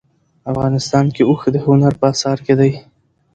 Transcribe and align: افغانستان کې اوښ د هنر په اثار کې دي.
افغانستان 0.51 1.05
کې 1.15 1.23
اوښ 1.29 1.41
د 1.55 1.57
هنر 1.65 1.93
په 2.01 2.05
اثار 2.13 2.37
کې 2.45 2.53
دي. 2.59 2.71